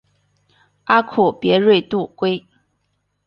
[0.85, 2.43] 阿库别瑞度规。